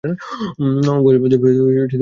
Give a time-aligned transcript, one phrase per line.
[0.99, 1.87] ঘরের প্রদীপ নিভাইয়া দিয়াছেন।